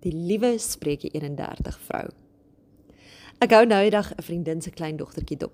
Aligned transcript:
Die 0.00 0.14
liewe 0.16 0.54
Spreuke 0.56 1.10
31 1.12 1.74
vrou. 1.84 2.06
Ek 3.44 3.52
hou 3.52 3.66
nou 3.68 3.80
eendag 3.84 4.14
'n 4.16 4.22
vriendin 4.24 4.62
se 4.62 4.70
klein 4.70 4.96
dogtertjie 4.96 5.36
dop. 5.36 5.52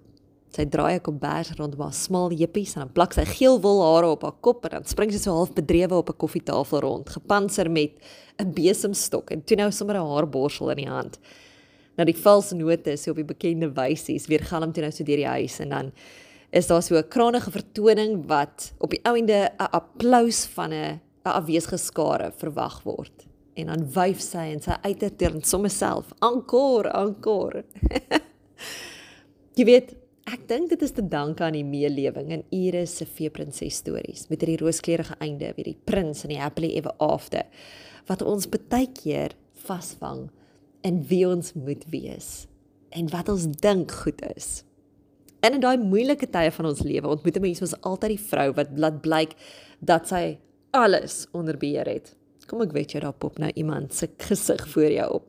Sy 0.54 0.64
draai 0.64 0.94
'n 0.94 1.00
kombers 1.00 1.50
rondom 1.58 1.80
haar 1.80 1.92
smal 1.92 2.30
jeppies 2.30 2.76
en 2.76 2.82
dan 2.82 2.92
plak 2.92 3.12
sy 3.12 3.24
geel 3.24 3.60
wol 3.60 3.82
hare 3.82 4.06
op 4.06 4.22
haar 4.22 4.38
kop 4.40 4.64
en 4.64 4.70
dan 4.70 4.84
spring 4.84 5.10
sy 5.10 5.18
so 5.18 5.32
half 5.32 5.52
bedrewe 5.52 5.94
op 5.94 6.10
'n 6.10 6.16
koffietafel 6.16 6.80
rond, 6.80 7.10
gepantser 7.10 7.68
met 7.68 7.98
'n 8.38 8.52
besemstok 8.52 9.32
en 9.32 9.42
toe 9.42 9.56
nou 9.56 9.72
sommer 9.72 9.96
'n 9.96 10.06
haarborsel 10.06 10.70
in 10.70 10.76
die 10.76 10.90
hand. 10.90 11.18
Nou 11.96 12.06
die 12.06 12.22
valse 12.22 12.54
note 12.54 12.96
so 12.96 13.10
op 13.10 13.16
die 13.16 13.24
bekende 13.24 13.72
wysies 13.74 14.28
weer 14.28 14.44
galm 14.44 14.72
toe 14.72 14.82
nou 14.82 14.92
so 14.92 15.02
deur 15.02 15.16
die 15.16 15.26
huis 15.26 15.58
en 15.58 15.68
dan 15.68 15.92
is 16.52 16.68
daar 16.68 16.82
so 16.82 16.94
'n 16.94 17.08
kranige 17.08 17.50
vertoning 17.50 18.26
wat 18.28 18.72
op 18.78 18.90
die 18.90 19.04
ouende 19.04 19.50
'n 19.58 19.70
applous 19.72 20.46
van 20.46 20.70
'n 20.72 21.00
'n 21.24 21.32
afwesige 21.34 21.78
skare 21.78 22.32
verwag 22.32 22.84
word. 22.84 23.26
En 23.56 23.70
dan 23.72 23.86
wyf 23.94 24.20
sy 24.20 24.50
en 24.52 24.60
sy 24.60 24.76
uiter 24.84 25.32
in 25.32 25.44
sommer 25.44 25.72
self, 25.72 26.12
"Ankor, 26.20 26.90
ankor." 26.92 27.62
Jy 29.56 29.64
weet, 29.64 29.94
ek 30.28 30.48
dink 30.48 30.68
dit 30.68 30.82
is 30.82 30.92
te 30.92 31.02
danke 31.08 31.44
aan 31.44 31.56
die 31.56 31.64
meelewing 31.64 32.32
in 32.34 32.44
Iris 32.52 32.96
se 32.98 33.06
feeprins 33.06 33.62
stories 33.72 34.26
met 34.28 34.42
hierdie 34.42 34.60
rooskleurige 34.60 35.16
einde, 35.20 35.52
weer 35.56 35.70
die 35.70 35.80
prins 35.84 36.24
en 36.24 36.34
die 36.34 36.40
happily 36.40 36.74
ever 36.76 36.92
after 36.98 37.46
wat 38.06 38.22
ons 38.22 38.48
baie 38.50 38.88
keer 38.92 39.32
vasvang 39.66 40.28
in 40.86 41.00
wie 41.08 41.24
ons 41.28 41.54
moet 41.54 41.84
wees 41.90 42.46
en 42.90 43.08
wat 43.10 43.28
ons 43.28 43.46
dink 43.62 43.90
goed 44.04 44.20
is. 44.36 44.64
En 45.40 45.54
in 45.56 45.62
daai 45.62 45.78
moeilike 45.78 46.28
tye 46.32 46.50
van 46.50 46.68
ons 46.70 46.82
lewe 46.84 47.08
ontmoet 47.08 47.36
'n 47.36 47.42
mens 47.42 47.60
mos 47.60 47.80
altyd 47.80 48.10
die 48.16 48.26
vrou 48.30 48.52
wat 48.52 48.70
laat 48.76 49.00
blyk 49.02 49.34
dat 49.80 50.08
sy 50.08 50.38
alles 50.70 51.26
onder 51.32 51.56
beheer 51.56 51.86
het. 51.86 52.14
Kom 52.46 52.62
ek 52.62 52.74
weet 52.76 52.94
jy 52.94 53.00
daar 53.02 53.16
pop 53.16 53.40
nou 53.42 53.50
iemand 53.58 53.94
se 53.94 54.08
gesig 54.22 54.68
voor 54.68 54.90
jou 54.90 55.10
op. 55.18 55.26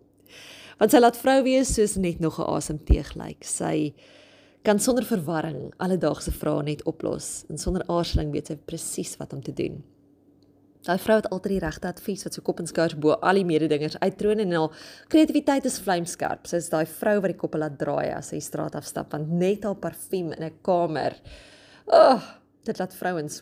Want 0.77 0.93
sy 0.93 1.01
laat 1.01 1.17
vrou 1.17 1.41
wees 1.43 1.73
soos 1.73 1.95
net 1.97 2.19
nog 2.19 2.39
'n 2.39 2.49
asemteug 2.53 3.15
lyk. 3.15 3.43
Sy 3.43 3.93
kan 4.63 4.79
sonder 4.79 5.05
verwarring 5.05 5.73
alledaagse 5.77 6.31
vrae 6.31 6.63
net 6.63 6.83
oplos 6.83 7.45
en 7.49 7.57
sonder 7.57 7.83
aarzeling 7.87 8.31
weet 8.31 8.47
sy 8.47 8.55
presies 8.55 9.17
wat 9.17 9.33
om 9.33 9.41
te 9.41 9.53
doen. 9.53 9.83
Daai 10.85 10.99
vrou 10.99 11.17
het 11.17 11.29
altyd 11.29 11.51
die 11.51 11.63
regte 11.65 11.87
advies 11.87 12.23
wat 12.23 12.33
sy 12.33 12.41
kop 12.41 12.59
en 12.59 12.67
skouers 12.67 12.95
bo 12.95 13.11
al 13.11 13.39
die 13.39 13.45
mededingers 13.45 13.97
uittroon 13.99 14.39
en 14.39 14.51
haar 14.51 14.69
kreatiwiteit 15.11 15.65
is 15.65 15.79
vlamskerp. 15.79 16.47
Sy 16.47 16.61
is 16.61 16.69
daai 16.69 16.85
vrou 16.85 17.19
wat 17.21 17.33
die 17.33 17.39
koppe 17.39 17.57
laat 17.57 17.79
draai 17.79 18.13
as 18.13 18.29
sy 18.31 18.39
straat 18.39 18.75
afstap 18.75 19.11
want 19.11 19.29
net 19.29 19.63
haar 19.63 19.75
parfuum 19.75 20.31
in 20.33 20.43
'n 20.43 20.59
kamer. 20.61 21.15
Ag, 21.87 22.23
oh, 22.23 22.23
dit 22.63 22.79
laat 22.79 22.93
vrouens 22.93 23.41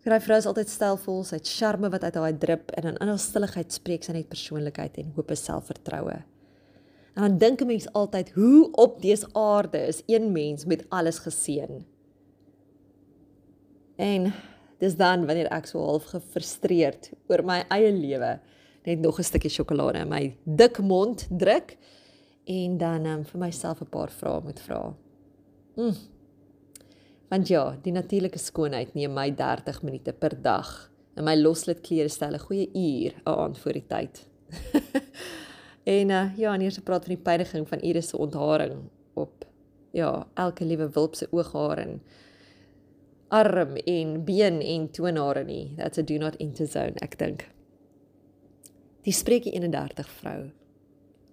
Sy 0.00 0.16
vrou 0.24 0.36
is 0.40 0.46
altyd 0.48 0.70
stylvol, 0.72 1.24
sy 1.28 1.36
het 1.36 1.48
charme 1.48 1.90
wat 1.92 2.04
uit 2.04 2.14
haar 2.16 2.36
drup 2.40 2.70
en 2.80 2.94
in 2.94 3.08
haar 3.10 3.18
stilligheid 3.20 3.72
spreek 3.72 4.06
sy 4.06 4.14
net 4.16 4.30
persoonlikheid 4.32 4.96
en 5.02 5.10
hoop 5.16 5.30
en 5.30 5.36
selfvertroue. 5.36 6.22
En 7.16 7.26
dan 7.26 7.38
dink 7.38 7.60
'n 7.60 7.66
mens 7.66 7.92
altyd, 7.92 8.30
hoe 8.30 8.72
op 8.72 9.02
dese 9.02 9.28
aarde 9.32 9.78
is 9.78 10.02
een 10.06 10.32
mens 10.32 10.64
met 10.64 10.86
alles 10.88 11.18
geseën? 11.18 11.84
En 13.96 14.32
dis 14.78 14.96
dan 14.96 15.26
wanneer 15.26 15.50
ek 15.52 15.66
so 15.66 15.78
half 15.84 16.04
gefrustreerd 16.04 17.10
oor 17.28 17.44
my 17.44 17.64
eie 17.68 17.92
lewe 17.92 18.40
net 18.86 18.98
nog 18.98 19.18
'n 19.18 19.22
stukkie 19.22 19.50
sjokolade 19.50 19.98
in 19.98 20.08
my 20.08 20.36
dik 20.44 20.78
mond 20.78 21.28
druk 21.30 21.76
en 22.44 22.78
dan 22.78 23.06
um, 23.06 23.24
vir 23.24 23.40
myself 23.40 23.80
'n 23.80 23.90
paar 23.90 24.10
vrae 24.10 24.40
moet 24.40 24.60
vra. 24.60 24.94
Mm, 25.76 25.94
Want 27.30 27.48
ja, 27.48 27.76
die 27.84 27.92
natuurlike 27.94 28.40
skoonheid 28.42 28.96
neem 28.98 29.12
my 29.14 29.28
30 29.38 29.84
minute 29.86 30.12
per 30.18 30.34
dag 30.42 30.70
en 31.14 31.26
my 31.28 31.36
loslid 31.38 31.78
klere 31.86 32.10
stel 32.10 32.34
'n 32.34 32.42
goeie 32.42 32.66
uur 32.74 33.12
aan 33.24 33.54
voor 33.56 33.72
die 33.72 33.86
tyd. 33.86 34.26
en 35.98 36.10
uh, 36.10 36.36
ja, 36.36 36.56
eers 36.58 36.78
praat 36.78 37.04
van 37.06 37.14
die 37.14 37.22
pyniging 37.22 37.68
van 37.68 37.80
Iris 37.80 38.08
se 38.08 38.18
ontharing 38.18 38.90
op 39.14 39.46
ja, 39.92 40.26
elke 40.34 40.64
liewe 40.64 40.88
wulp 40.90 41.14
se 41.14 41.28
ooghare 41.30 41.80
en 41.80 42.02
arm 43.28 43.76
en 43.76 44.24
been 44.24 44.60
en 44.60 44.90
toonhare 44.90 45.44
nie. 45.44 45.74
That's 45.76 45.98
a 45.98 46.02
do 46.02 46.18
not 46.18 46.36
enter 46.36 46.66
zone, 46.66 46.98
ek 46.98 47.18
dink. 47.18 47.46
Die 49.02 49.14
spreekie 49.14 49.52
31 49.52 50.08
vrou 50.08 50.50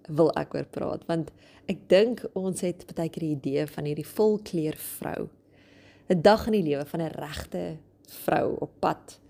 wil 0.08 0.30
ek 0.40 0.54
oor 0.54 0.64
praat 0.64 1.02
want 1.06 1.32
ek 1.66 1.88
dink 1.88 2.22
ons 2.32 2.60
het 2.60 2.86
baie 2.94 3.10
keer 3.10 3.26
die 3.26 3.34
idee 3.34 3.66
van 3.66 3.84
hierdie 3.84 4.06
volkleur 4.06 4.76
vrou 4.76 5.28
'n 6.08 6.22
dag 6.22 6.46
in 6.46 6.52
die 6.52 6.62
lewe 6.62 6.84
van 6.86 7.00
'n 7.00 7.12
regte 7.14 7.76
vrou 8.24 8.56
op 8.60 8.72
pad 8.80 9.20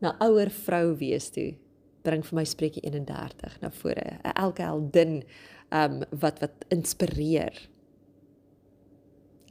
na 0.00 0.16
ouer 0.20 0.50
vrou 0.50 0.96
wees 0.96 1.30
toe 1.30 1.54
bring 2.02 2.24
vir 2.24 2.36
my 2.36 2.44
spreekie 2.44 2.82
31 2.82 3.60
na 3.60 3.70
vore. 3.70 4.18
'n 4.24 4.32
elke 4.34 4.62
heldin 4.62 5.22
um 5.70 6.02
wat 6.10 6.40
wat 6.40 6.64
inspireer. 6.68 7.68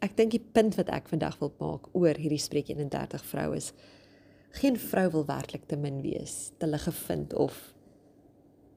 Ek 0.02 0.18
dink 0.18 0.32
die 0.32 0.46
punt 0.54 0.76
wat 0.76 0.90
ek 0.90 1.08
vandag 1.08 1.40
wil 1.40 1.54
maak 1.60 1.88
oor 1.94 2.16
hierdie 2.16 2.42
spreekie 2.42 2.76
31 2.76 3.24
vrou 3.26 3.56
is 3.56 3.74
geen 4.52 4.78
vrou 4.78 5.10
wil 5.12 5.26
werklik 5.26 5.66
te 5.68 5.76
min 5.76 6.02
wees 6.02 6.52
te 6.58 6.68
lig 6.68 6.84
gevind 6.84 7.34
of 7.34 7.74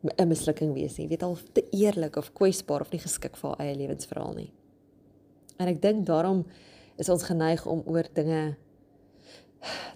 'n 0.02 0.28
mislukking 0.28 0.72
wees 0.74 0.96
nie. 0.98 1.08
Weet 1.08 1.22
al 1.22 1.38
te 1.52 1.64
eerlik 1.70 2.16
of 2.16 2.32
kwesbaar 2.32 2.80
of 2.80 2.90
nie 2.92 3.00
geskik 3.00 3.36
vir 3.36 3.50
haar 3.50 3.60
eie 3.60 3.76
lewensverhaal 3.76 4.34
nie. 4.34 4.52
En 5.58 5.68
ek 5.68 5.82
dink 5.82 6.06
daarom 6.06 6.46
is 7.00 7.08
ons 7.08 7.24
geneig 7.24 7.64
om 7.66 7.82
oor 7.88 8.06
dinge 8.14 8.42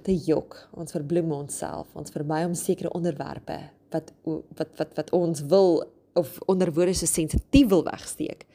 te 0.04 0.14
jok. 0.26 0.56
Ons 0.76 0.94
verbloem 0.96 1.32
onsself. 1.36 1.90
Ons 1.96 2.12
verby 2.14 2.42
om 2.48 2.56
sekere 2.58 2.92
onderwerpe 2.96 3.58
wat 3.94 4.12
wat 4.58 4.72
wat 4.80 4.96
wat 4.98 5.12
ons 5.14 5.44
wil 5.52 5.84
of 6.18 6.38
onder 6.50 6.72
woorde 6.74 6.94
so 6.94 7.06
sensitief 7.06 7.68
wil 7.68 7.84
wegsteek. 7.86 8.46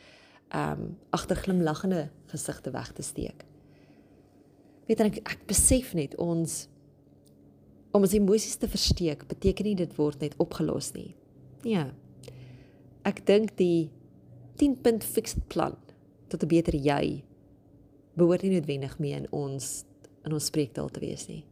Um 0.56 0.98
agter 1.16 1.38
glimlaggende 1.38 2.10
gesigte 2.32 2.72
weg 2.72 2.92
te 2.98 3.06
steek. 3.06 3.46
Weet 4.90 5.06
ek 5.06 5.22
ek 5.24 5.46
besef 5.48 5.94
net 5.94 6.18
ons 6.18 6.66
om 7.94 8.06
ons 8.06 8.14
emosies 8.14 8.58
te 8.62 8.70
versteek 8.70 9.26
beteken 9.30 9.66
nie 9.66 9.78
dit 9.78 9.96
word 9.98 10.22
net 10.22 10.38
opgelos 10.38 10.92
nie. 10.94 11.16
Nee. 11.66 11.88
Ek 13.06 13.24
dink 13.26 13.56
die 13.58 13.90
10 14.62 14.82
punt 14.84 15.06
fixed 15.06 15.48
plan 15.48 15.78
tot 16.30 16.44
'n 16.44 16.48
beter 16.48 16.76
jy 16.76 17.24
behoort 18.20 18.44
nie 18.46 18.56
noodwendig 18.56 18.98
mee 19.00 19.18
in 19.18 19.30
ons 19.36 19.86
in 20.28 20.36
ons 20.36 20.50
spreektaal 20.52 20.90
te 20.92 21.00
wees 21.00 21.28
nie. 21.30 21.44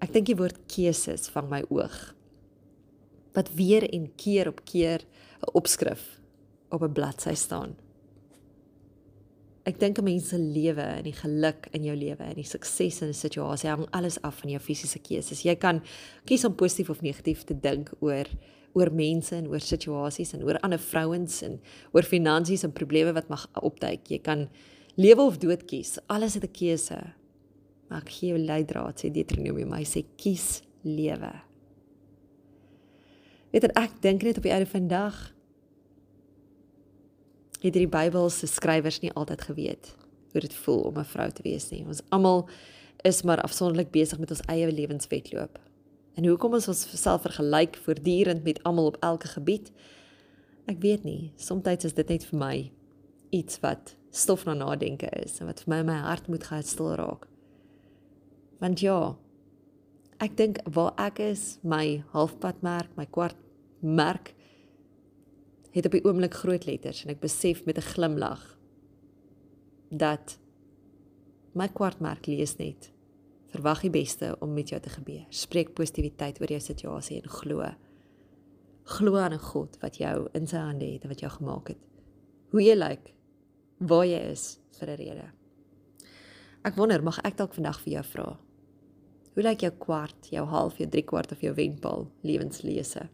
Ek 0.00 0.14
dink 0.14 0.30
die 0.30 0.38
woord 0.38 0.56
keuses 0.72 1.28
vang 1.34 1.50
my 1.50 1.60
oog. 1.68 1.98
Wat 3.36 3.52
weer 3.54 3.84
en 3.92 4.08
keer 4.16 4.48
op 4.48 4.64
keer 4.64 5.04
'n 5.04 5.52
opskrif 5.52 6.20
op 6.70 6.82
'n 6.82 6.92
bladsy 6.92 7.34
staan. 7.34 7.76
Ek 9.64 9.78
dink 9.78 9.98
'n 9.98 10.04
mens 10.04 10.28
se 10.28 10.38
lewe 10.38 10.82
en 10.82 11.04
die 11.04 11.12
geluk 11.12 11.68
in 11.72 11.84
jou 11.84 11.96
lewe 11.96 12.22
en 12.22 12.34
die 12.34 12.44
sukses 12.44 13.02
in 13.02 13.08
'n 13.08 13.14
situasie 13.14 13.68
hang 13.68 13.86
alles 13.90 14.22
af 14.22 14.40
van 14.40 14.50
jou 14.50 14.60
fisiese 14.60 14.98
keuses. 14.98 15.42
Jy 15.42 15.54
kan 15.54 15.82
kies 16.24 16.44
om 16.44 16.54
positief 16.54 16.90
of 16.90 17.02
negatief 17.02 17.44
te 17.44 17.54
dink 17.54 17.92
oor 18.00 18.26
oor 18.72 18.90
mense 18.92 19.34
en 19.36 19.48
oor 19.48 19.60
situasies 19.60 20.32
en 20.32 20.44
oor 20.44 20.58
ander 20.60 20.78
vrouens 20.78 21.42
en 21.42 21.60
oor 21.92 22.02
finansies 22.02 22.62
en 22.62 22.72
probleme 22.72 23.12
wat 23.12 23.28
mag 23.28 23.48
opduik. 23.54 24.08
Jy 24.08 24.18
kan 24.18 24.48
lewe 25.00 25.24
of 25.24 25.38
dood 25.40 25.64
kies. 25.64 25.98
Alles 26.06 26.34
het 26.34 26.44
'n 26.44 26.52
keuse. 26.52 27.00
Maar 27.88 28.00
ek 28.00 28.10
gee 28.10 28.28
jou 28.30 28.38
leidraad 28.38 29.00
sê 29.00 29.10
Deuteronomium, 29.10 29.72
hy 29.72 29.84
sê 29.84 30.04
kies 30.16 30.62
lewe. 30.82 31.32
Weet 33.50 33.62
jy 33.62 33.70
ek 33.74 34.02
dink 34.02 34.22
net 34.22 34.36
op 34.36 34.42
die 34.42 34.52
einde 34.52 34.70
van 34.70 34.88
dag 34.88 35.34
het 37.60 37.72
die 37.72 37.88
Bybel 37.88 38.30
se 38.30 38.46
skrywers 38.46 39.00
nie 39.00 39.12
altyd 39.12 39.42
geweet 39.42 39.96
hoe 40.32 40.40
dit 40.40 40.54
voel 40.54 40.80
om 40.80 40.98
'n 40.98 41.04
vrou 41.04 41.30
te 41.30 41.42
wees 41.42 41.70
nie. 41.70 41.84
Ons 41.86 42.02
almal 42.08 42.48
is 43.02 43.22
maar 43.22 43.42
afsonderlik 43.42 43.90
besig 43.90 44.18
met 44.18 44.30
ons 44.30 44.40
eie 44.46 44.72
lewenswetloop. 44.72 45.58
En 46.14 46.24
hoekom 46.24 46.52
ons 46.52 46.68
onsself 46.68 47.22
vergelyk 47.22 47.76
voortdurend 47.76 48.44
met 48.44 48.62
almal 48.62 48.86
op 48.86 48.96
elke 49.00 49.28
gebied? 49.28 49.72
Ek 50.66 50.80
weet 50.80 51.04
nie. 51.04 51.32
Somstyds 51.36 51.84
is 51.84 51.94
dit 51.94 52.08
net 52.08 52.24
vir 52.24 52.38
my 52.38 52.70
iets 53.30 53.60
wat 53.60 53.96
stof 54.10 54.44
na 54.44 54.54
nadenke 54.54 55.08
is 55.24 55.38
en 55.40 55.46
wat 55.46 55.62
vir 55.64 55.74
my 55.74 55.82
my 55.82 55.98
hart 56.04 56.28
moet 56.28 56.44
gaan 56.44 56.66
stil 56.66 56.94
raak. 56.98 57.26
Want 58.60 58.80
ja, 58.80 59.16
ek 60.20 60.36
dink 60.36 60.60
waar 60.68 60.92
ek 61.00 61.22
is, 61.30 61.58
my 61.62 62.02
halfpadmerk, 62.12 62.92
my 62.96 63.06
kwart 63.06 63.38
merk 63.80 64.34
het 65.70 65.86
op 65.86 65.94
die 65.94 66.04
oomblik 66.04 66.34
groot 66.34 66.66
letters 66.66 67.04
en 67.04 67.14
ek 67.14 67.22
besef 67.22 67.64
met 67.64 67.78
'n 67.78 67.90
glimlag 67.94 68.42
dat 69.90 70.38
my 71.54 71.68
kwartmerk 71.68 72.26
lees 72.26 72.56
net 72.58 72.90
verwag 73.50 73.80
die 73.82 73.90
beste 73.90 74.36
om 74.40 74.52
met 74.54 74.68
jou 74.68 74.80
te 74.80 74.90
gebeur. 74.90 75.26
Spreek 75.30 75.74
positiwiteit 75.74 76.40
oor 76.40 76.52
jou 76.54 76.60
situasie 76.60 77.22
en 77.22 77.28
glo. 77.28 77.74
Glo 78.84 79.16
aan 79.16 79.32
'n 79.32 79.38
God 79.38 79.78
wat 79.80 79.96
jou 79.96 80.28
in 80.32 80.46
sy 80.46 80.56
hande 80.56 80.84
het 80.84 81.02
en 81.02 81.08
wat 81.08 81.20
jou 81.20 81.30
gemaak 81.30 81.68
het. 81.68 81.78
Hoe 82.50 82.62
jy 82.62 82.74
lyk, 82.74 82.88
like, 82.88 83.19
waar 83.80 84.06
jy 84.06 84.20
is 84.30 84.58
vir 84.78 84.90
'n 84.90 84.96
rede. 84.96 85.28
Ek 86.64 86.76
wonder, 86.76 87.02
mag 87.02 87.18
ek 87.24 87.36
dalk 87.36 87.54
vandag 87.54 87.80
vir 87.80 87.92
jou 87.92 88.04
vra? 88.04 88.38
Hoe 89.34 89.42
lyk 89.42 89.60
jou 89.60 89.70
kwart, 89.70 90.28
jou 90.30 90.44
half, 90.46 90.78
jou 90.78 90.88
drie 90.88 91.04
kwart 91.04 91.32
of 91.32 91.40
jou 91.40 91.54
wenpaal 91.54 92.10
lewenslese? 92.22 93.08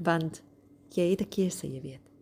Want 0.00 0.42
jy 0.90 1.10
het 1.10 1.22
'n 1.22 1.28
keuse, 1.30 1.66
jy 1.66 1.80
weet. 1.80 2.13